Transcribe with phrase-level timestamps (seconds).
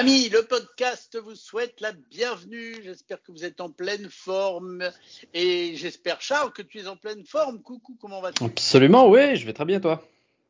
[0.00, 2.76] Amis, le podcast vous souhaite la bienvenue.
[2.84, 4.88] J'espère que vous êtes en pleine forme
[5.34, 7.60] et j'espère, Charles, que tu es en pleine forme.
[7.62, 8.44] Coucou, comment vas-tu?
[8.44, 10.00] Absolument, oui, je vais très bien, toi.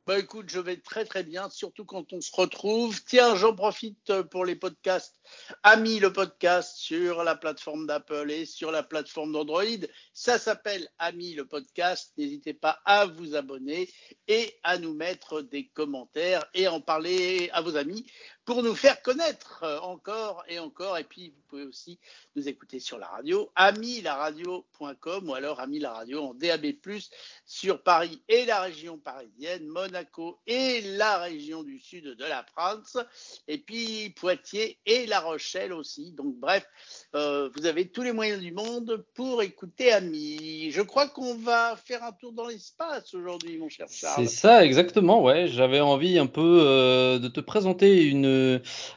[0.09, 2.99] Bah écoute, je vais très très bien, surtout quand on se retrouve.
[3.05, 5.21] Tiens, j'en profite pour les podcasts.
[5.63, 9.65] Amis, le podcast sur la plateforme d'Apple et sur la plateforme d'Android.
[10.15, 12.15] Ça s'appelle Ami le podcast.
[12.17, 13.91] N'hésitez pas à vous abonner
[14.29, 18.07] et à nous mettre des commentaires et en parler à vos amis
[18.49, 20.97] pour nous faire connaître encore et encore.
[20.97, 21.99] Et puis, vous pouvez aussi
[22.35, 26.65] nous écouter sur la radio, amilaradio.com ou alors Ami la radio en DAB+,
[27.45, 32.97] sur Paris et la région parisienne, Monaco et la région du sud de la France,
[33.49, 36.13] et puis Poitiers et La Rochelle aussi.
[36.13, 36.67] Donc, bref,
[37.15, 40.71] euh, vous avez tous les moyens du monde pour écouter Ami.
[40.71, 44.27] Je crois qu'on va faire un tour dans l'espace aujourd'hui, mon cher Charles.
[44.27, 45.49] C'est ça, exactement, ouais.
[45.49, 48.38] J'avais envie un peu euh, de te présenter une,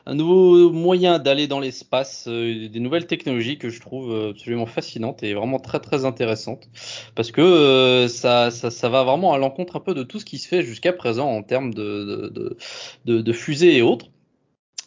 [0.05, 5.23] un nouveau moyen d'aller dans l'espace, euh, des nouvelles technologies que je trouve absolument fascinantes
[5.23, 6.69] et vraiment très très intéressantes.
[7.15, 8.49] Parce que euh, ça,
[8.89, 11.43] va vraiment à l'encontre un peu de tout ce qui se fait jusqu'à présent en
[11.43, 14.07] termes de fusées et autres.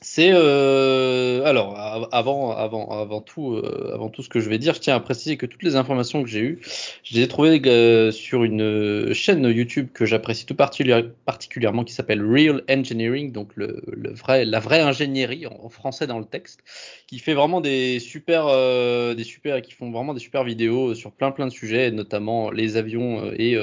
[0.07, 1.79] C'est euh, alors
[2.13, 5.01] avant avant avant tout euh, avant tout ce que je vais dire, je tiens à
[5.01, 6.61] préciser que toutes les informations que j'ai eues,
[7.05, 12.23] je les ai trouvées euh, sur une chaîne YouTube que j'apprécie tout particulièrement qui s'appelle
[12.23, 16.61] Real Engineering, donc le, le, vrai la vraie ingénierie en, français dans le texte,
[17.07, 21.13] qui fait vraiment des super euh, des super qui font vraiment des super vidéos sur
[21.13, 23.57] plein plein de sujets, notamment les avions et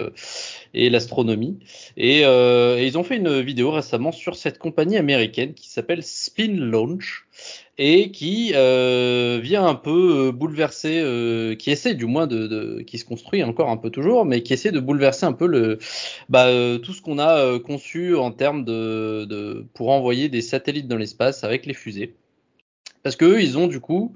[0.73, 1.59] et l'astronomie.
[1.97, 6.01] Et, et ils ont fait une vidéo récemment sur cette compagnie américaine qui s'appelle
[6.31, 7.25] Spin Launch
[7.77, 12.97] et qui euh, vient un peu euh, bouleverser, euh, qui essaie du moins de, qui
[12.97, 15.77] se construit encore un peu toujours, mais qui essaie de bouleverser un peu
[16.29, 16.47] bah,
[16.81, 21.43] tout ce qu'on a conçu en termes de, de, pour envoyer des satellites dans l'espace
[21.43, 22.15] avec les fusées.
[23.03, 24.15] Parce que eux, ils ont du coup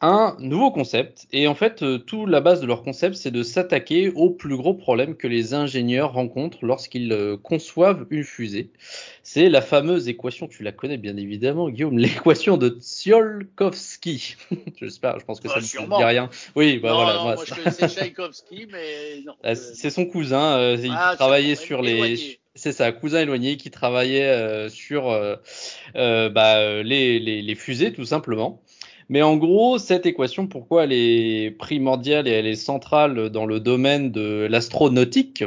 [0.00, 1.26] un nouveau concept.
[1.32, 4.56] Et en fait, euh, tout la base de leur concept, c'est de s'attaquer au plus
[4.56, 8.70] gros problème que les ingénieurs rencontrent lorsqu'ils euh, conçoivent une fusée.
[9.22, 14.36] C'est la fameuse équation, tu la connais bien évidemment, Guillaume, l'équation de Tsiolkovsky.
[14.80, 16.28] J'espère, je pense que bah, ça ne dit rien.
[16.54, 17.14] Oui, bah non, voilà.
[17.14, 19.34] Non, moi, moi je connaissais Tchaïkovsky, mais non.
[19.42, 22.38] Ah, c'est son cousin, euh, il ah, travaillait sur les.
[22.56, 25.34] C'est ça, cousin éloigné qui travaillait euh, sur euh,
[25.94, 28.62] bah, les, les, les, fusées tout simplement.
[29.08, 33.60] Mais en gros, cette équation, pourquoi elle est primordiale et elle est centrale dans le
[33.60, 35.44] domaine de l'astronautique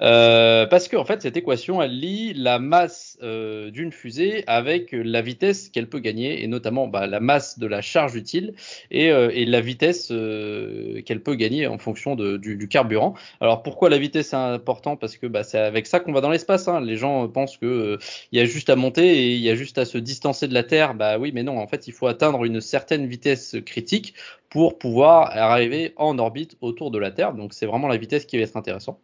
[0.00, 4.90] euh, Parce que en fait, cette équation, elle lie la masse euh, d'une fusée avec
[4.92, 8.54] la vitesse qu'elle peut gagner, et notamment bah, la masse de la charge utile
[8.90, 13.14] et, euh, la vitesse qu'elle peut gagner en fonction du, carburant.
[13.40, 16.30] Alors pourquoi la vitesse est important Parce que bah, c'est avec ça qu'on va dans
[16.30, 16.66] l'espace.
[16.66, 16.80] Hein.
[16.80, 17.98] Les gens pensent que
[18.32, 20.54] il y a juste à monter et il y a juste à se distancer de
[20.54, 20.94] la Terre.
[20.94, 21.58] Bah oui, mais non.
[21.58, 24.14] En fait, il faut atteindre une certaine vitesse critique
[24.48, 27.34] pour pouvoir arriver en orbite autour de la Terre.
[27.34, 28.98] Donc c'est vraiment la vitesse qui va être intéressant.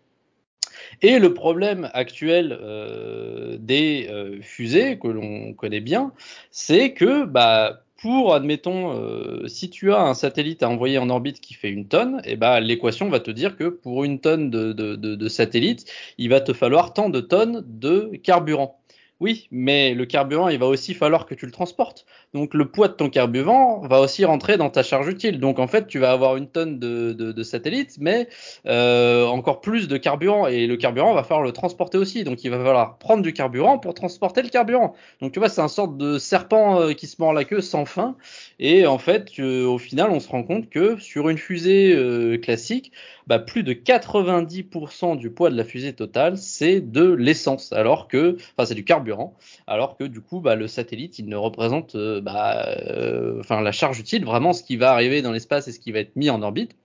[1.02, 6.12] Et le problème actuel euh, des euh, fusées que l'on connaît bien,
[6.50, 11.40] c'est que bah, pour, admettons, euh, si tu as un satellite à envoyer en orbite
[11.40, 14.50] qui fait une tonne, et eh bah, l'équation va te dire que pour une tonne
[14.50, 15.84] de, de, de satellite,
[16.18, 18.81] il va te falloir tant de tonnes de carburant.
[19.22, 22.06] Oui, mais le carburant, il va aussi falloir que tu le transportes.
[22.34, 25.38] Donc le poids de ton carburant va aussi rentrer dans ta charge utile.
[25.38, 28.28] Donc en fait, tu vas avoir une tonne de, de, satellites, mais
[28.66, 30.48] euh, encore plus de carburant.
[30.48, 32.24] Et le carburant va falloir le transporter aussi.
[32.24, 34.92] Donc il va falloir prendre du carburant pour transporter le carburant.
[35.20, 37.84] Donc tu vois, c'est un sorte de serpent euh, qui se mord la queue sans
[37.84, 38.16] fin.
[38.58, 41.96] Et en fait, euh, au final, on se rend compte que sur une fusée
[42.42, 42.90] classique,
[43.26, 48.36] bah, plus de 90% du poids de la fusée totale, c'est de l'essence, alors que,
[48.56, 52.20] enfin, c'est du carburant, alors que du coup, bah, le satellite, il ne représente, euh,
[52.20, 55.92] bah, euh, la charge utile, vraiment ce qui va arriver dans l'espace et ce qui
[55.92, 56.76] va être mis en orbite,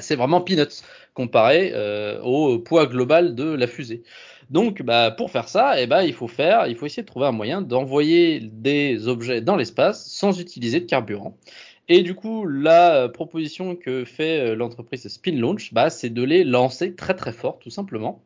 [0.00, 0.82] c'est vraiment peanuts
[1.14, 4.02] comparé euh, au poids global de la fusée.
[4.50, 4.82] Donc,
[5.16, 8.40] pour faire ça, eh il faut faire, il faut essayer de trouver un moyen d'envoyer
[8.40, 11.38] des objets dans l'espace sans utiliser de carburant.
[11.88, 16.44] Et du coup, la proposition que fait euh, l'entreprise Spin Launch, bah, c'est de les
[16.44, 18.22] lancer très très fort, tout simplement.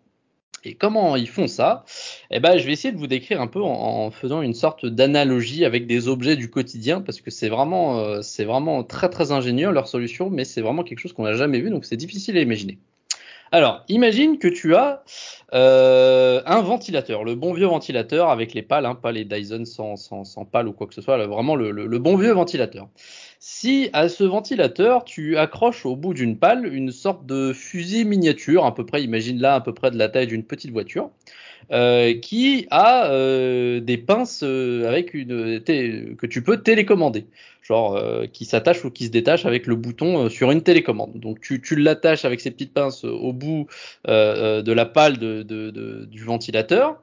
[0.64, 1.84] Et comment ils font ça?
[2.30, 5.64] Eh ben, je vais essayer de vous décrire un peu en, faisant une sorte d'analogie
[5.64, 9.70] avec des objets du quotidien, parce que c'est vraiment, euh, c'est vraiment très très ingénieux
[9.70, 12.40] leur solution, mais c'est vraiment quelque chose qu'on n'a jamais vu, donc c'est difficile à
[12.40, 12.78] imaginer.
[13.50, 15.02] Alors, imagine que tu as
[15.54, 19.96] euh, un ventilateur, le bon vieux ventilateur avec les pales, hein, pas les Dyson sans,
[19.96, 22.88] sans, sans pales ou quoi que ce soit, vraiment le, le, bon vieux ventilateur.
[23.40, 28.64] Si à ce ventilateur, tu accroches au bout d'une pale une sorte de fusil miniature,
[28.64, 31.10] à peu près, imagine là à peu près de la taille d'une petite voiture,
[31.70, 37.26] euh, qui a euh, des pinces euh, avec une que tu peux télécommander,
[37.62, 38.00] genre
[38.32, 41.20] qui s'attache ou qui se détache avec le bouton sur une télécommande.
[41.20, 43.66] Donc tu, tu l'attaches avec ces petites pinces au bout
[44.06, 47.02] de la pale de, de, du ventilateur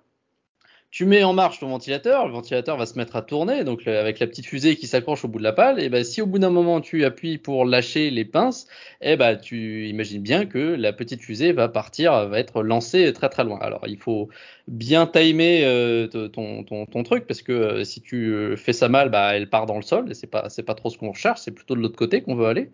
[0.95, 4.17] tu mets en marche ton ventilateur, le ventilateur va se mettre à tourner, donc avec
[4.19, 6.39] la petite fusée qui s'accroche au bout de la pale, et ben si au bout
[6.39, 8.65] d'un moment tu appuies pour lâcher les pinces,
[9.01, 13.27] et ben tu imagines bien que la petite fusée va partir, va être lancée très
[13.27, 13.59] très loin.
[13.59, 14.29] Alors il faut
[14.67, 19.35] bien timer euh, ton, truc parce que euh, si tu euh, fais ça mal, bah,
[19.35, 21.51] elle part dans le sol et c'est pas c'est pas trop ce qu'on recherche, c'est
[21.51, 22.71] plutôt de l'autre côté qu'on veut aller.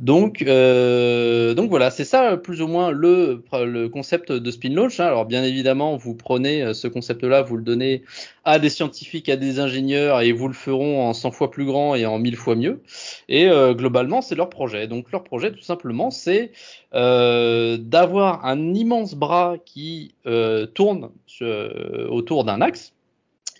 [0.00, 3.42] Donc donc voilà, c'est ça plus ou moins le
[3.88, 5.00] concept de spin launch.
[5.00, 5.06] Hein.
[5.06, 8.02] Alors bien évidemment, vous prenez ce concept-là, vous le donnez
[8.44, 11.94] à des scientifiques, à des ingénieurs et vous le feront en 100 fois plus grand
[11.94, 12.82] et en 1000 fois mieux.
[13.28, 14.88] Et globalement, c'est leur projet.
[14.88, 16.52] Donc leur projet, tout simplement, c'est
[16.94, 21.10] euh, d'avoir un immense bras qui euh, tourne
[21.42, 22.94] euh, autour d'un axe.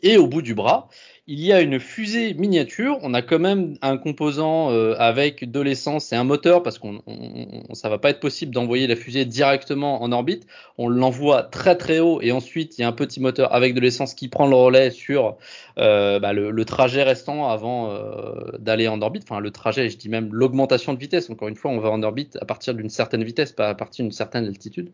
[0.03, 0.89] Et au bout du bras,
[1.27, 2.99] il y a une fusée miniature.
[3.03, 7.03] On a quand même un composant euh, avec de l'essence et un moteur parce qu'on
[7.07, 10.47] on, ça va pas être possible d'envoyer la fusée directement en orbite.
[10.79, 13.81] On l'envoie très très haut et ensuite il y a un petit moteur avec de
[13.81, 15.37] l'essence qui prend le relais sur
[15.79, 19.23] euh, bah, le, trajet restant avant euh, d'aller en orbite.
[19.29, 21.31] Enfin le trajet, je dis même l'augmentation de vitesse.
[21.31, 24.05] Encore une fois, on va en orbite à partir d'une certaine vitesse, pas à partir
[24.05, 24.91] d'une certaine altitude.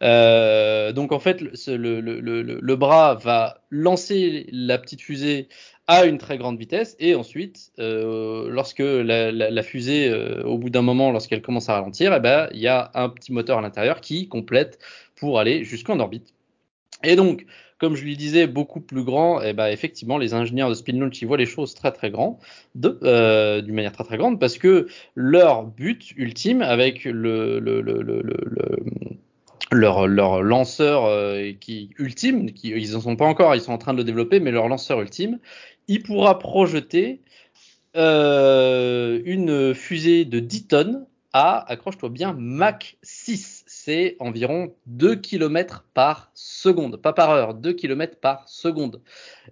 [0.00, 5.48] donc en fait, le, le bras va lancer la petite fusée
[5.88, 10.82] à une très grande vitesse et ensuite euh, lorsque la, fusée euh, au bout d'un
[10.82, 14.02] moment lorsqu'elle commence à ralentir eh ben il y a un petit moteur à l'intérieur
[14.02, 14.78] qui complète
[15.16, 16.34] pour aller jusqu'en orbite.
[17.02, 17.46] Et donc
[17.78, 20.92] comme je lui disais beaucoup plus grand et eh ben effectivement les ingénieurs de spin
[20.92, 22.38] launch voient les choses très très grand
[22.74, 27.80] de euh, d'une manière très très grande parce que leur but ultime avec le, le,
[27.80, 28.36] le, le
[29.70, 31.10] leur, leur lanceur
[31.98, 34.50] ultime, qui, ils en sont pas encore, ils sont en train de le développer, mais
[34.50, 35.38] leur lanceur ultime,
[35.88, 37.22] il pourra projeter
[37.96, 43.64] euh, une fusée de 10 tonnes à, accroche-toi bien, Mach 6.
[43.66, 49.02] C'est environ 2 km par seconde, pas par heure, 2 km par seconde.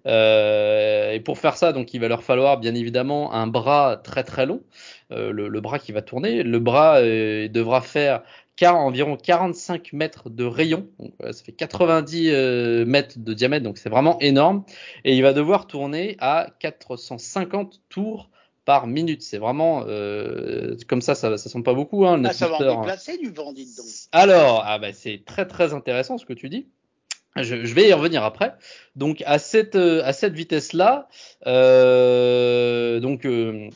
[0.06, 4.24] Euh, et pour faire ça, donc il va leur falloir bien évidemment un bras très
[4.24, 4.62] très long,
[5.10, 6.42] euh, le, bras qui va tourner.
[6.42, 8.22] Le bras devra faire
[8.64, 13.90] environ 45 mètres de rayon, donc ça fait 90 euh, mètres de diamètre, donc c'est
[13.90, 14.64] vraiment énorme.
[15.04, 18.30] Et il va devoir tourner à 450 tours
[18.64, 19.22] par minute.
[19.22, 22.06] C'est vraiment euh, comme ça, ça, ça semble pas beaucoup.
[22.06, 23.86] Hein, ah, ça va en déplacer du vent, dites donc.
[24.12, 26.66] Alors, ah bah, c'est très très intéressant ce que tu dis.
[27.36, 28.54] Je, je, vais y revenir après.
[28.94, 31.08] Donc à cette euh, à cette vitesse là,
[31.46, 33.68] euh, donc euh,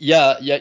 [0.00, 0.60] il y a, y a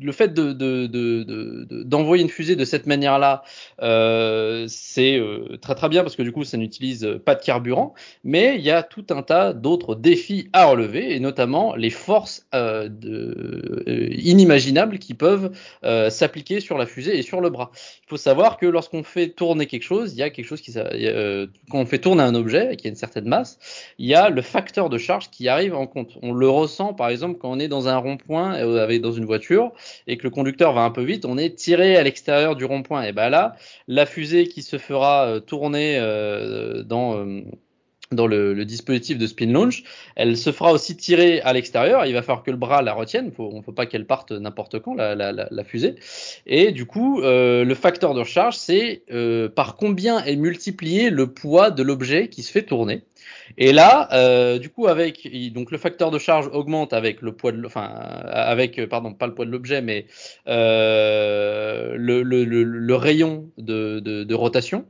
[0.00, 3.42] le fait de, de, de, d'envoyer une fusée de cette manière-là,
[3.82, 7.94] euh, c'est euh, très très bien parce que du coup ça n'utilise pas de carburant,
[8.24, 12.46] mais il y a tout un tas d'autres défis à relever et notamment les forces
[12.54, 15.52] euh, euh, inimaginables qui peuvent
[15.84, 17.70] euh, s'appliquer sur la fusée et sur le bras.
[18.04, 20.72] Il faut savoir que lorsqu'on fait tourner quelque chose, il y a quelque chose qui
[20.72, 23.58] quand on fait tourner un objet qui a une certaine masse,
[23.98, 26.16] il y a le facteur de charge qui arrive en compte.
[26.22, 28.58] On le ressent par exemple quand on est dans un rond-point
[29.00, 29.72] dans une voiture
[30.06, 33.02] et que le conducteur va un peu vite, on est tiré à l'extérieur du rond-point.
[33.02, 33.56] Et ben là,
[33.88, 37.42] la fusée qui se fera euh, tourner euh, dans euh,
[38.12, 39.84] dans le, dispositif de spin launch,
[40.16, 42.06] elle se fera aussi tirer à l'extérieur.
[42.06, 43.32] Il va falloir que le bras la retienne.
[43.32, 45.94] Faut, on ne faut pas qu'elle parte n'importe quand la, la, la, fusée.
[46.46, 49.02] Et du coup, le facteur de recharge, c'est
[49.54, 53.02] par combien est multiplié le poids de l'objet qui se fait tourner.
[53.58, 57.52] Et là, euh, du coup, avec donc le facteur de charge augmente avec le poids
[57.52, 60.06] de, enfin, avec pardon, pas le poids de l'objet, mais
[60.48, 64.86] euh, le, le, le, rayon de, de, de rotation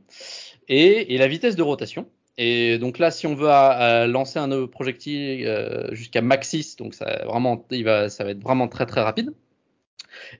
[0.67, 2.07] et, et, la vitesse de rotation.
[2.37, 6.93] Et donc là, si on veut à, lancer un projectile euh, jusqu'à max 6, donc
[6.93, 9.33] ça va, être vraiment très très rapide.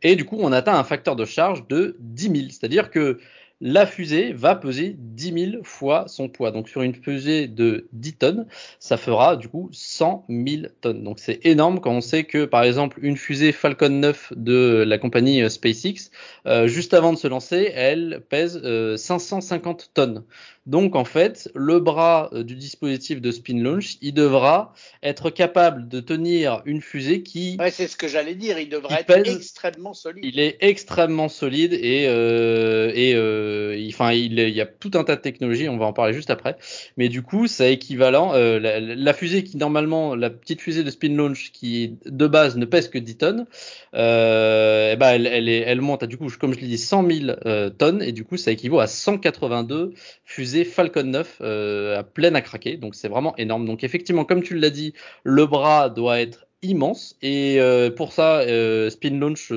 [0.01, 3.19] Et du coup, on atteint un facteur de charge de 10 000, c'est-à-dire que
[3.62, 6.51] la fusée va peser 10 000 fois son poids.
[6.51, 8.48] Donc sur une fusée de 10 tonnes,
[8.79, 11.03] ça fera du coup 100 000 tonnes.
[11.03, 14.98] Donc c'est énorme quand on sait que par exemple une fusée Falcon 9 de la
[14.98, 16.10] compagnie euh, SpaceX,
[16.48, 18.60] euh, juste avant de se lancer, elle pèse
[18.98, 20.24] 550 euh, tonnes.
[20.68, 25.88] Donc en fait, le bras euh, du dispositif de spin launch, il devra être capable
[25.88, 27.58] de tenir une fusée qui.
[27.60, 28.60] Ouais, c'est ce que j'allais dire.
[28.60, 30.24] Il devrait être extrêmement solide.
[30.24, 35.03] Il est extrêmement solide et euh, et euh, enfin il, il, y a tout un
[35.03, 35.68] tas de technologies.
[35.68, 36.58] On va en parler juste après.
[36.96, 38.36] Mais du coup, c'est équivalent.
[38.36, 42.56] Euh, la, la, fusée qui normalement, la petite fusée de spin launch qui de base
[42.56, 43.46] ne pèse que 10 tonnes,
[43.94, 47.10] eh ben elle, elle, est, elle monte à du coup, comme je l'ai dit, 100
[47.10, 52.36] 000 tonnes et du coup ça équivaut à 182 fusées Falcon 9 euh, à pleine
[52.36, 52.77] à craquer.
[52.77, 53.65] Donc c'est vraiment énorme.
[53.65, 54.93] Donc effectivement, comme tu l'as dit,
[55.24, 59.51] le bras doit être immense et euh, pour ça euh, Spin Launch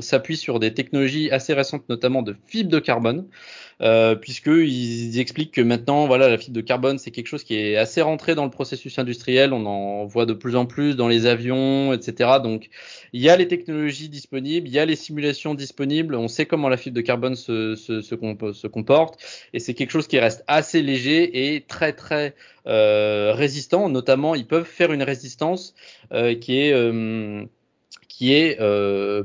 [0.00, 3.26] s'appuie sur des technologies assez récentes notamment de fibre de carbone
[3.80, 7.76] euh, puisqu'ils expliquent que maintenant, voilà, la fibre de carbone, c'est quelque chose qui est
[7.76, 9.52] assez rentré dans le processus industriel.
[9.52, 12.40] On en voit de plus en plus dans les avions, etc.
[12.42, 12.70] Donc,
[13.12, 16.16] il y a les technologies disponibles, il y a les simulations disponibles.
[16.16, 19.20] On sait comment la fibre de carbone se, se, se comporte,
[19.52, 22.34] et c'est quelque chose qui reste assez léger et très très
[22.68, 23.88] euh, résistant.
[23.88, 25.74] Notamment, ils peuvent faire une résistance
[26.12, 27.44] euh, qui est euh,
[28.08, 28.58] qui est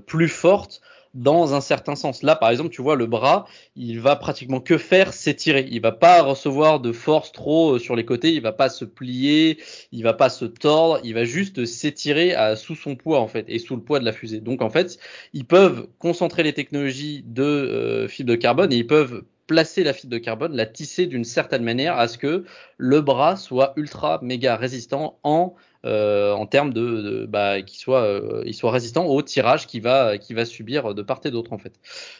[0.06, 0.82] plus forte
[1.14, 2.24] dans un certain sens.
[2.24, 3.46] Là, par exemple, tu vois, le bras,
[3.76, 5.68] il va pratiquement que faire s'étirer.
[5.70, 8.34] Il va pas recevoir de force trop sur les côtés.
[8.34, 9.58] Il va pas se plier.
[9.92, 11.00] Il va pas se tordre.
[11.04, 14.12] Il va juste s'étirer sous son poids, en fait, et sous le poids de la
[14.12, 14.40] fusée.
[14.40, 14.98] Donc, en fait,
[15.34, 19.94] ils peuvent concentrer les technologies de euh, fibre de carbone et ils peuvent placer la
[19.94, 22.46] fibre de carbone, la tisser d'une certaine manière à ce que
[22.78, 28.50] le bras soit ultra méga résistant en euh, en termes de, bah, qu'il soit, euh,
[28.54, 31.74] soit résistant au tirage qui va, qui va subir de part et d'autre en fait.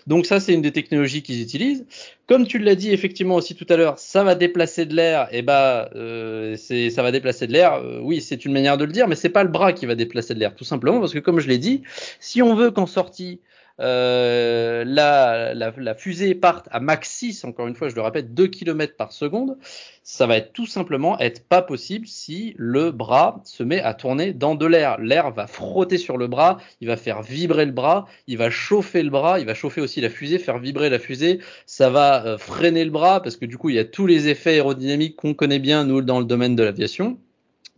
[0.06, 1.86] Donc ça c'est une des technologies qu'ils utilisent.
[2.28, 5.30] Comme tu l'as dit effectivement aussi tout à l'heure, ça va déplacer de l'air.
[5.32, 7.82] Et bah euh, ça va déplacer de l'air.
[8.02, 10.34] Oui c'est une manière de le dire, mais c'est pas le bras qui va déplacer
[10.34, 11.84] de l'air tout simplement parce que comme je l'ai dit,
[12.20, 13.40] si on veut qu'en sortie
[13.80, 18.96] euh, la, fusée parte à max 6, encore une fois, je le répète, 2 km
[18.96, 19.58] par seconde,
[20.04, 24.34] ça va être tout simplement être pas possible si le bras se met à tourner
[24.34, 25.00] dans de l'air.
[25.00, 29.02] L'air va frotter sur le bras, il va faire vibrer le bras, il va chauffer
[29.02, 32.38] le bras, il va chauffer aussi la fusée, faire vibrer la fusée, ça va euh,
[32.38, 35.34] freiner le bras parce que du coup il y a tous les effets aérodynamiques qu'on
[35.34, 37.18] connaît bien nous dans le domaine de l'aviation.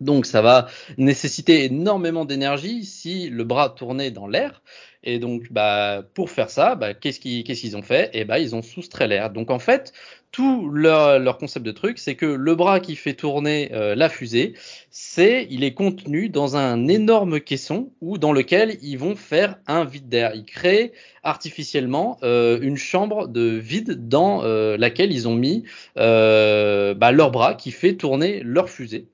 [0.02, 4.62] Donc ça va nécessiter énormément d'énergie si le bras tournait dans l'air.
[5.06, 8.10] Et donc, bah, pour faire ça, bah, qu'est-ce qu'ils ont fait?
[8.14, 9.30] Eh bah, ils ont soustrait l'air.
[9.30, 9.94] Donc, en fait,
[10.32, 14.54] tout leur, concept de truc, c'est que le bras qui fait tourner euh, la fusée,
[14.90, 19.86] c'est, il est contenu dans un énorme caisson ou dans lequel ils vont faire un
[19.86, 20.34] vide d'air.
[20.36, 20.92] Ils créent
[21.24, 25.64] artificiellement euh, une chambre de vide dans euh, laquelle ils ont mis
[25.96, 29.08] bah, leur bras qui fait tourner leur fusée.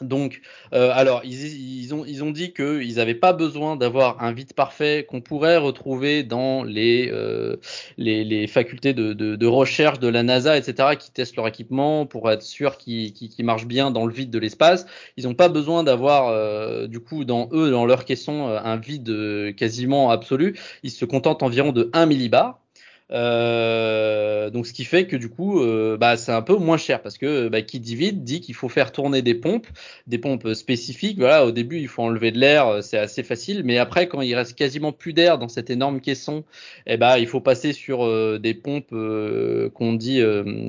[0.00, 0.40] Donc,
[0.72, 4.52] euh, alors, ils, ils, ont, ils ont dit qu'ils n'avaient pas besoin d'avoir un vide
[4.52, 7.56] parfait qu'on pourrait retrouver dans les, euh,
[7.96, 12.06] les, les, facultés de, de, de, recherche de la NASA, etc., qui testent leur équipement
[12.06, 14.84] pour être sûr qu'ils qu marchent bien dans le vide de l'espace.
[15.16, 19.54] Ils n'ont pas besoin d'avoir, euh, du coup, dans eux, dans leur caisson, un vide
[19.56, 20.58] quasiment absolu.
[20.82, 22.63] Ils se contentent environ de 1 millibar.
[23.10, 27.02] Euh, donc ce qui fait que du coup, euh, bah, c'est un peu moins cher
[27.02, 29.66] parce que bah, qui dit dit qu'il faut faire tourner des pompes,
[30.06, 31.18] des pompes spécifiques.
[31.18, 34.34] Voilà, au début il faut enlever de l'air, c'est assez facile, mais après quand il
[34.34, 36.44] reste quasiment plus d'air dans cet énorme caisson,
[36.86, 38.94] eh ben il faut passer sur euh, des pompes
[39.74, 40.22] qu'on dit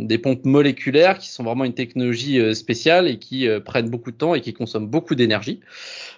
[0.03, 4.35] des pompes moléculaires qui sont vraiment une technologie spéciale et qui prennent beaucoup de temps
[4.35, 5.61] et qui consomment beaucoup d'énergie.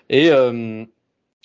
[0.10, 0.32] Et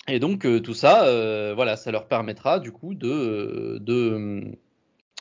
[0.07, 4.57] et donc tout ça, voilà, ça leur permettra du coup de, de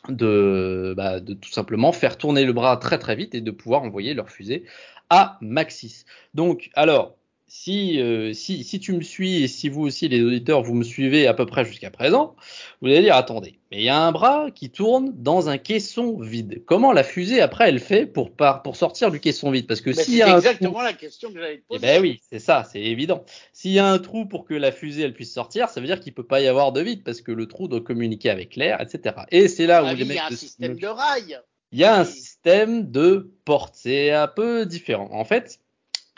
[0.09, 3.83] de, bah, de tout simplement faire tourner le bras très très vite et de pouvoir
[3.83, 4.65] envoyer leur fusée
[5.11, 6.05] à Maxis.
[6.35, 7.17] Donc, alors,
[7.55, 10.83] si, euh, si, si tu me suis et si vous aussi les auditeurs vous me
[10.83, 12.35] suivez à peu près jusqu'à présent,
[12.81, 16.19] vous allez dire attendez, mais il y a un bras qui tourne dans un caisson
[16.19, 16.63] vide.
[16.65, 19.67] Comment la fusée après elle fait pour pour sortir du caisson vide?
[19.67, 21.81] Parce que s'il y a exactement la question que j'allais te poser.
[21.83, 23.23] Eh ben oui, c'est ça, c'est évident.
[23.53, 26.01] S'il y a un trou pour que la fusée elle puisse sortir, ça veut dire
[26.01, 28.81] qu'il peut pas y avoir de vide parce que le trou doit communiquer avec l'air,
[28.81, 29.15] etc.
[29.31, 30.09] Et c'est là où les mecs.
[30.09, 31.41] Il y a un système de rails.
[31.73, 33.75] Il y a un système de porte.
[33.77, 35.11] C'est un peu différent.
[35.13, 35.61] En fait,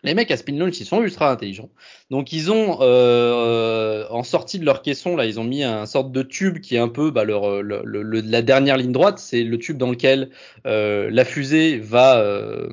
[0.05, 1.71] les mecs à Spin Launch, ils sont ultra intelligents.
[2.11, 6.13] Donc ils ont euh, en sortie de leur caisson là, ils ont mis un sorte
[6.13, 9.19] de tube qui est un peu bah, leur, la dernière ligne droite.
[9.19, 10.31] C'est le tube dans lequel
[10.67, 12.69] euh, la fusée va euh,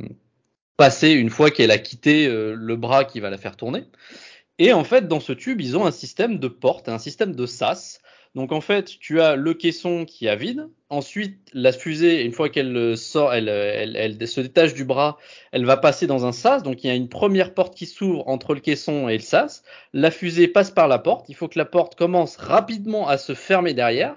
[0.82, 3.86] passer une fois qu'elle a quitté euh, le bras qui va la faire tourner.
[4.60, 7.46] Et en fait, dans ce tube, ils ont un système de porte, un système de
[7.46, 8.02] sas
[8.34, 10.70] Donc en fait, tu as le caisson qui est vide.
[10.90, 15.18] Ensuite, la fusée, une fois qu'elle sort, elle, elle, elle, se détache du bras,
[15.52, 16.64] elle va passer dans un sas.
[16.64, 19.64] Donc il y a une première porte qui s'ouvre entre le caisson et le sas.
[19.94, 21.28] La fusée passe par la porte.
[21.28, 24.16] Il faut que la porte commence rapidement à se fermer derrière.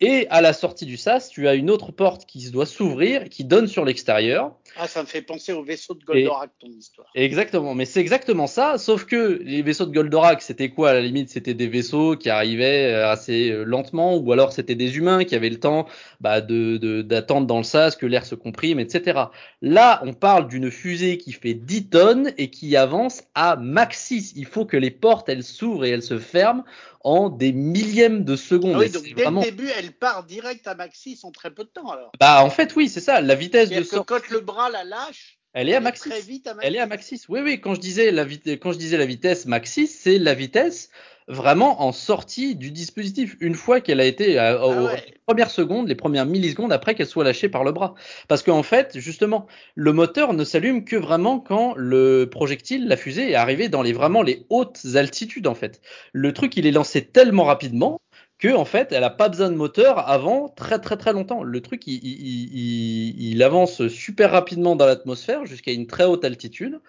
[0.00, 3.44] Et à la sortie du sas, tu as une autre porte qui doit s'ouvrir, qui
[3.44, 4.54] donne sur l'extérieur.
[4.76, 7.08] Ah, ça me fait penser au vaisseau de Goldorak, ton histoire.
[7.14, 11.00] Exactement, mais c'est exactement ça, sauf que les vaisseaux de Goldorak, c'était quoi à la
[11.00, 15.24] limite C'était des vaisseaux qui arrivaient euh, assez euh, lentement, ou alors c'était des humains
[15.24, 15.86] qui avaient le temps
[16.20, 19.24] bah, de, d'attendre dans le sas que l'air se comprime, etc.
[19.62, 24.34] Là, on parle d'une fusée qui fait 10 tonnes et qui avance à max 6.
[24.36, 26.64] Il faut que les portes, elles s'ouvrent et elles se ferment
[27.02, 28.74] en des millièmes de secondes.
[28.76, 31.64] Ah oui, donc dès le début, elle part direct à max 6 en très peu
[31.64, 32.12] de temps alors.
[32.20, 34.06] Bah en fait oui, c'est ça, la vitesse de sortie.
[34.06, 36.42] Quand le bras la lâche, elle est à max 6.
[36.62, 37.28] Elle est à max 6.
[37.28, 40.18] Oui oui, quand je disais la vitesse quand je disais la vitesse max 6, c'est
[40.18, 40.90] la vitesse
[41.26, 44.88] vraiment en sortie du dispositif une fois qu'elle a été euh, ah aux
[45.26, 47.94] premières secondes, les premières millisecondes après qu'elle soit lâchée par le bras.
[48.28, 53.30] Parce qu'en fait, justement, le moteur ne s'allume que vraiment quand le projectile, la fusée,
[53.30, 55.80] est arrivé dans les vraiment les hautes altitudes en fait.
[56.12, 57.99] Le truc, il est lancé tellement rapidement
[58.40, 61.42] que en fait, elle a pas besoin de moteur avant très très très longtemps.
[61.42, 66.80] Le truc, il, il, il, avance super rapidement dans l'atmosphère jusqu'à une très haute altitude,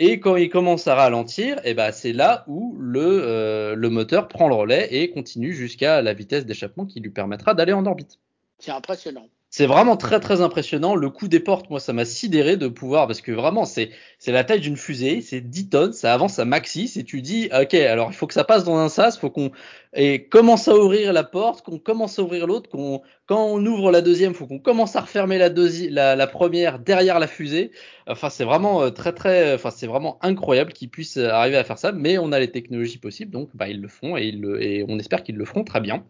[0.00, 3.88] et quand il commence à ralentir, et eh ben c'est là où le, euh, le
[3.88, 7.86] moteur prend le relais et continue jusqu'à la vitesse d'échappement qui lui permettra d'aller en
[7.86, 8.18] orbite.
[8.58, 9.28] C'est impressionnant.
[9.48, 10.96] C'est vraiment très très impressionnant.
[10.96, 14.32] Le coup des portes, moi, ça m'a sidéré de pouvoir, parce que vraiment, c'est c'est
[14.32, 17.72] la taille d'une fusée, c'est 10 tonnes, ça avance à maxi, et tu dis, ok,
[17.74, 19.52] alors il faut que ça passe dans un sas, faut qu'on
[19.96, 23.90] et commence à ouvrir la porte, qu'on commence à ouvrir l'autre, qu'on quand on ouvre
[23.90, 27.72] la deuxième, faut qu'on commence à refermer la, première derrière la fusée.
[28.06, 31.78] Enfin, c'est vraiment euh, très très, enfin c'est vraiment incroyable qu'ils puissent arriver à faire
[31.78, 34.62] ça, mais on a les technologies possibles, donc bah ils le font et, ils le,
[34.62, 36.04] et on espère qu'ils le feront très bien.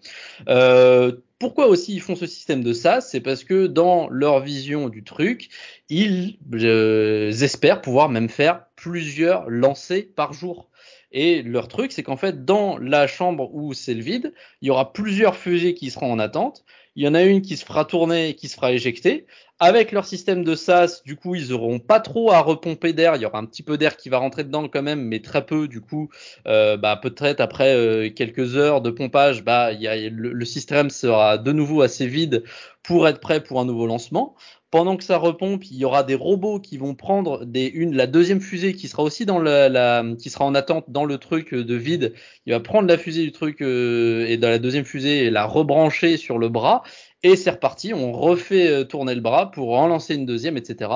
[0.49, 4.89] Euh, pourquoi aussi ils font ce système de SAS C'est parce que dans leur vision
[4.89, 5.49] du truc,
[5.89, 10.69] ils euh, espèrent pouvoir même faire plusieurs lancers par jour.
[11.19, 14.71] Et leur truc, c'est qu'en fait, dans la chambre où c'est le vide, il y
[14.71, 16.63] aura plusieurs fusées qui seront en attente.
[16.95, 19.27] Il y en a une qui se fera tourner et qui se fera éjecter.
[19.59, 23.17] Avec leur système de SAS, du coup, ils auront pas trop à repomper d'air.
[23.17, 25.47] Il y aura un petit peu d'air qui va rentrer dedans quand même, mais très
[25.47, 25.69] peu.
[25.69, 26.11] Du coup,
[26.47, 31.39] euh, bah, peut-être après euh, quelques heures de pompage, bah, y a, le, système sera
[31.39, 32.45] de nouveau assez vide
[32.83, 34.37] pour être prêt pour un nouveau lancement
[34.71, 38.07] pendant que ça repompe, il y aura des robots qui vont prendre des, une, la
[38.07, 41.55] deuxième fusée qui sera aussi dans la, la, qui sera en attente dans le truc
[41.55, 42.15] de vide.
[42.47, 45.47] Il va prendre la fusée du truc euh, et dans la deuxième fusée et la
[45.47, 46.83] rebrancher sur le bras.
[47.23, 50.91] Et c'est reparti, on refait euh, tourner le bras pour en lancer une deuxième, etc.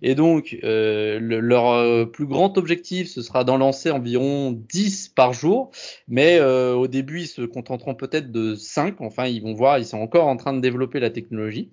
[0.00, 5.34] Et donc, euh, leur euh, plus grand objectif, ce sera d'en lancer environ 10 par
[5.34, 5.72] jour.
[6.08, 9.02] Mais au début, ils se contenteront peut-être de 5.
[9.02, 11.70] Enfin, ils vont voir, ils sont encore en train de développer la technologie.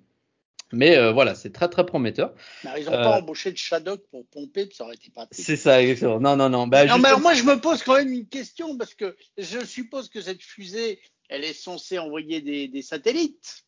[0.72, 2.34] Mais euh, voilà, c'est très très prometteur.
[2.64, 5.26] Mais ils n'ont pas euh, embauché de Shadok pour pomper, ça aurait été pas.
[5.30, 6.20] C'est ça, exactement.
[6.20, 6.66] Non, non, non.
[6.66, 9.64] Bah, non, mais alors moi je me pose quand même une question parce que je
[9.64, 13.64] suppose que cette fusée, elle est censée envoyer des, des satellites.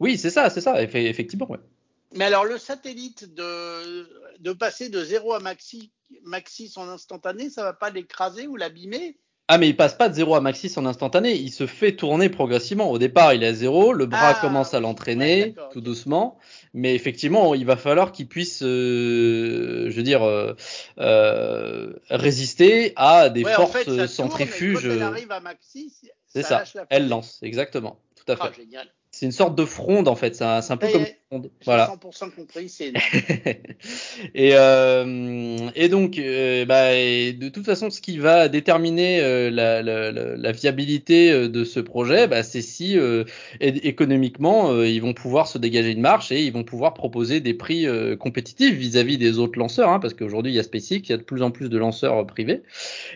[0.00, 1.50] Oui, c'est ça, c'est ça, effectivement.
[1.50, 1.58] Ouais.
[2.14, 4.08] Mais alors le satellite de,
[4.40, 5.92] de passer de 0 à maxi,
[6.22, 9.16] maxi en instantané, ça va pas l'écraser ou l'abîmer?
[9.50, 12.28] Ah mais il passe pas de 0 à maxis en instantané, il se fait tourner
[12.28, 12.90] progressivement.
[12.90, 16.36] Au départ, il est à 0, le bras ah, commence à l'entraîner tout doucement,
[16.74, 20.54] mais effectivement, il va falloir qu'il puisse, euh, je veux dire, euh,
[20.98, 24.84] euh, résister à des forces centrifuges.
[24.84, 25.94] elle arrive à maxi,
[26.26, 28.66] c'est ça, elle lance, exactement, tout à ah, fait.
[29.10, 30.36] c'est une sorte de fronde en fait.
[30.36, 31.06] C'est un, un, peu comme.
[31.66, 31.94] Voilà.
[32.02, 32.90] 100% compris, c'est
[34.34, 39.82] et, euh, et donc, euh, bah, de toute façon, ce qui va déterminer euh, la,
[39.82, 42.96] la, la, viabilité de ce projet, bah, c'est si
[43.60, 47.86] économiquement ils vont pouvoir se dégager une marche et ils vont pouvoir proposer des prix
[48.18, 51.18] compétitifs vis-à-vis des autres lanceurs, hein, parce qu'aujourd'hui il y a SpaceX, il y a
[51.18, 52.62] de plus en plus de lanceurs privés,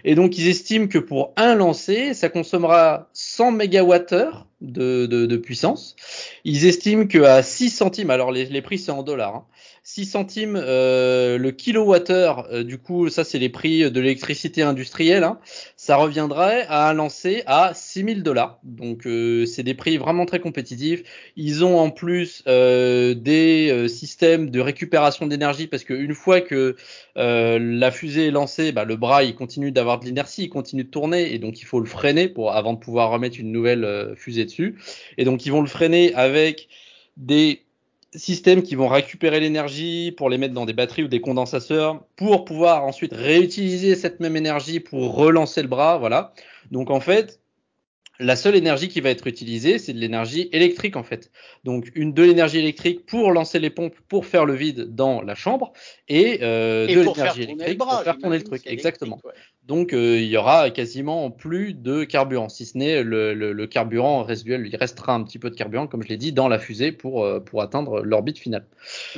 [0.05, 5.37] et donc ils estiment que pour un lancer, ça consommera 100 mégawattheures de, de, de,
[5.37, 5.96] puissance.
[6.44, 9.47] Ils estiment qu'à 6 centimes, alors les, prix c'est en dollars, hein,
[9.85, 15.25] 6 centimes euh, le kilowattheure, euh, du coup ça c'est les prix de l'électricité industrielle,
[15.25, 15.38] hein,
[15.77, 18.59] ça reviendrait à lancer à 6000 dollars.
[18.62, 21.03] Donc euh, c'est des prix vraiment très compétitifs.
[21.37, 26.77] Ils ont en plus des systèmes de récupération d'énergie parce qu'une fois que
[27.17, 30.91] la fusée est lancée, bah, le bras il continue d'avoir de l'inertie, il continue de
[30.91, 34.45] tourner et donc il faut le freiner pour avant de pouvoir remettre une nouvelle fusée
[34.45, 34.79] dessus.
[35.19, 36.69] Et donc ils vont le freiner avec
[37.17, 37.62] des
[38.14, 42.44] systèmes qui vont récupérer l'énergie pour les mettre dans des batteries ou des condensateurs pour
[42.44, 45.98] pouvoir ensuite réutiliser cette même énergie pour relancer le bras.
[45.98, 46.35] Voilà.
[46.70, 47.40] Donc en fait,
[48.18, 51.31] la seule énergie qui va être utilisée, c'est de l'énergie électrique en fait.
[51.64, 55.35] Donc une de l'énergie électrique pour lancer les pompes, pour faire le vide dans la
[55.35, 55.72] chambre,
[56.12, 58.62] et, euh, de l'énergie électrique pour faire tourner le truc.
[58.66, 59.18] Exactement.
[59.64, 64.22] Donc euh, il y aura quasiment plus de carburant, si ce n'est le, le, carburant
[64.22, 64.66] résiduel.
[64.66, 67.25] Il restera un petit peu de carburant, comme je l'ai dit, dans la fusée pour,
[67.25, 68.66] euh, pour atteindre l'orbite finale.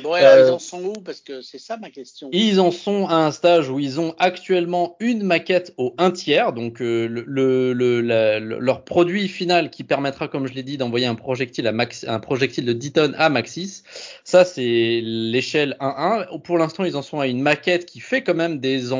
[0.02, 0.92] Bon, ils en sont où?
[0.92, 2.28] Parce que c'est ça ma question.
[2.32, 6.52] Ils en sont à un stage où ils ont actuellement une maquette au un tiers,
[6.52, 11.66] donc le, le, leur produit final qui permettra, comme je l'ai dit, d'envoyer un projectile
[11.66, 13.82] à max, un projectile de 10 tonnes à Maxis.
[14.24, 16.40] Ça, c'est l'échelle 1-1.
[16.42, 18.92] Pour l'instant, ils en sont à une maquette qui fait quand même des,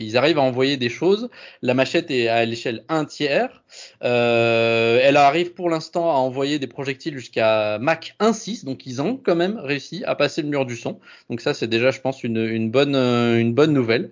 [0.00, 1.28] ils arrivent à envoyer des choses.
[1.62, 3.62] La machette est à l'échelle 1 tiers.
[4.02, 9.16] Euh, elle arrive pour l'instant à envoyer des projectiles jusqu'à Mach 1.6, donc ils ont
[9.16, 10.98] quand même réussi à passer le mur du son.
[11.28, 14.10] Donc ça, c'est déjà, je pense, une, une, bonne, une bonne nouvelle.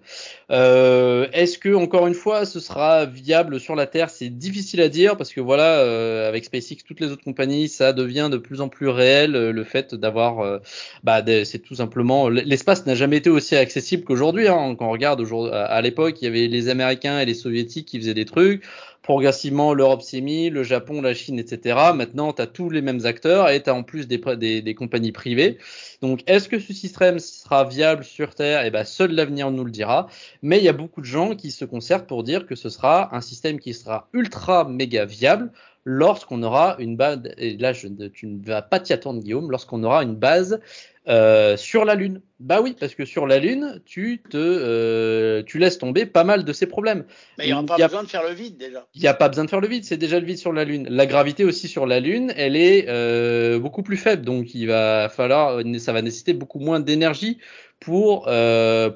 [0.50, 4.08] Euh, Est-ce que, encore une fois, ce sera viable sur la Terre?
[4.08, 7.92] C'est difficile à dire parce que voilà, euh, avec SpaceX, toutes les autres compagnies, ça
[7.92, 10.58] devient de plus en plus réel euh, le fait d'avoir, euh,
[11.04, 14.48] bah, c'est tout simplement, l'espace n'a jamais été aussi accessible qu'aujourd'hui.
[14.48, 14.74] Hein.
[14.78, 17.98] Quand on regarde aujourd'hui, à l'époque, il y avait les Américains et les Soviétiques qui
[17.98, 18.64] faisaient des trucs
[19.08, 21.78] progressivement l'Europe s'est mis, le Japon, la Chine, etc.
[21.94, 24.74] Maintenant, tu as tous les mêmes acteurs et tu as en plus des, des, des,
[24.74, 25.56] compagnies privées.
[26.02, 28.66] Donc, est-ce que ce système sera viable sur Terre?
[28.66, 30.08] Eh ben, seul l'avenir nous le dira.
[30.42, 33.14] Mais il y a beaucoup de gens qui se concertent pour dire que ce sera
[33.14, 35.51] un système qui sera ultra méga viable
[35.85, 39.83] lorsqu'on aura une base, et là je, tu ne vas pas t'y attendre Guillaume, lorsqu'on
[39.85, 40.61] aura une base
[41.06, 42.20] euh, sur la Lune.
[42.40, 46.44] Bah oui, parce que sur la Lune, tu te, euh, tu laisses tomber pas mal
[46.44, 47.04] de ces problèmes.
[47.38, 48.87] Mais il n'y a pas besoin de faire le vide déjà.
[48.94, 50.64] Il n'y a pas besoin de faire le vide, c'est déjà le vide sur la
[50.64, 50.87] Lune.
[50.90, 55.08] La gravité aussi sur la Lune, elle est euh, beaucoup plus faible, donc il va
[55.08, 57.38] falloir, ça va nécessiter beaucoup moins d'énergie
[57.80, 58.28] pour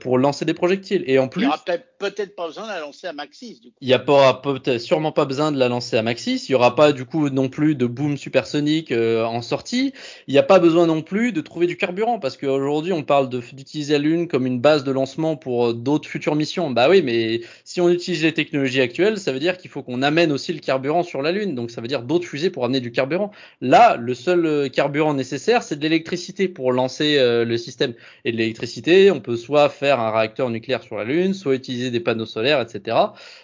[0.00, 1.04] pour lancer des projectiles.
[1.06, 1.64] Et en plus, il n'y aura
[1.98, 3.60] peut-être pas besoin de la lancer à Maxis.
[3.60, 3.76] Du coup.
[3.80, 4.42] Il n'y a pas
[4.78, 6.46] sûrement pas besoin de la lancer à Maxis.
[6.48, 9.92] Il n'y aura pas du coup non plus de boom supersonique en sortie.
[10.26, 13.28] Il n'y a pas besoin non plus de trouver du carburant parce qu'aujourd'hui on parle
[13.28, 16.70] d'utiliser la Lune comme une base de lancement pour euh, d'autres futures missions.
[16.70, 20.02] Bah oui, mais si on utilise les technologies actuelles, ça veut dire qu'il faut qu'on
[20.02, 21.54] amène aussi le carburant sur la Lune.
[21.54, 23.30] Donc ça veut dire d'autres fusées pour amener du carburant.
[23.60, 28.36] Là, le seul euh, carburant nécessaire, c'est de l'électricité pour lancer le système et de
[28.36, 28.62] l'électricité
[29.10, 32.60] on peut soit faire un réacteur nucléaire sur la Lune, soit utiliser des panneaux solaires,
[32.60, 32.96] etc.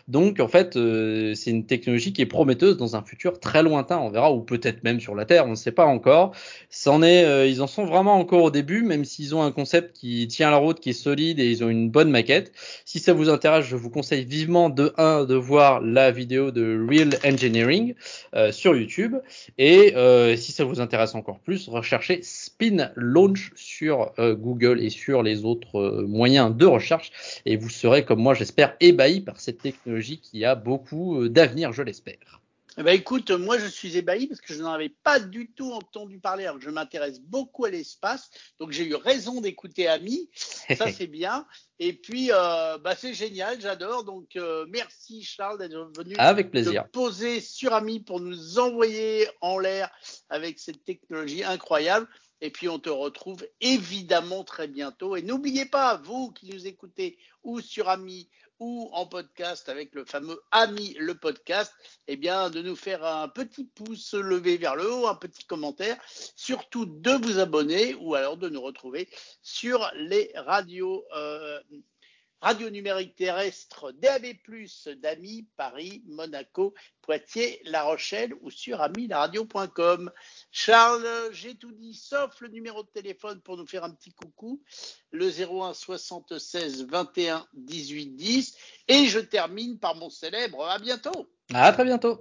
[0.07, 3.99] Donc en fait, euh, c'est une technologie qui est prometteuse dans un futur très lointain,
[3.99, 6.33] on verra, ou peut-être même sur la Terre, on ne sait pas encore.
[6.89, 10.51] Euh, ils en sont vraiment encore au début, même s'ils ont un concept qui tient
[10.51, 12.53] la route, qui est solide et ils ont une bonne maquette.
[12.85, 16.87] Si ça vous intéresse, je vous conseille vivement de 1 de voir la vidéo de
[16.89, 17.95] Real Engineering
[18.35, 19.17] euh, sur YouTube
[19.59, 19.95] et
[20.37, 25.79] si ça vous intéresse encore plus, recherchez Spin Launch sur Google et sur les autres
[25.79, 27.11] euh, moyens de recherche
[27.47, 31.73] et vous serez comme moi j'espère ébahi par cette technologie qui a beaucoup euh, d'avenir,
[31.73, 32.41] je l'espère.
[32.81, 35.73] Eh ben écoute, moi je suis ébahi parce que je n'en avais pas du tout
[35.73, 38.31] entendu parler alors que je m'intéresse beaucoup à l'espace.
[38.61, 40.31] Donc j'ai eu raison d'écouter Ami.
[40.77, 41.45] Ça c'est bien.
[41.81, 44.05] Et puis euh, bah, c'est génial, j'adore.
[44.05, 44.39] Donc
[44.69, 46.89] merci Charles d'être venu avec plaisir.
[46.93, 49.91] poser sur Ami pour nous envoyer en l'air
[50.31, 52.07] avec cette technologie incroyable.
[52.41, 55.17] Et puis on te retrouve évidemment très bientôt.
[55.17, 58.29] Et n'oubliez pas, vous qui nous écoutez ou sur Ami
[58.61, 61.73] ou en podcast avec le fameux Ami le podcast,
[62.07, 65.99] eh bien de nous faire un petit pouce levé vers le haut, un petit commentaire,
[66.35, 69.09] surtout de vous abonner ou alors de nous retrouver
[69.43, 71.05] sur les radios.
[71.17, 71.61] Euh,
[72.41, 74.27] radio numérique terrestre DAB+,
[75.01, 80.11] d'Ami, Paris, Monaco, Poitiers, La Rochelle ou sur amilaradio.com.
[80.51, 84.63] Charles, j'ai tout dit sauf le numéro de téléphone pour nous faire un petit coucou,
[85.11, 88.57] le 01 76 21 18 10
[88.89, 91.29] et je termine par mon célèbre à bientôt.
[91.55, 92.17] À très bientôt.